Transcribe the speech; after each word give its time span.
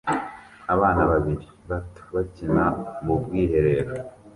Abana 0.73 1.01
babiri 1.11 1.45
bato 1.69 2.01
bakina 2.15 2.65
mu 3.05 3.15
bwiherero 3.21 3.93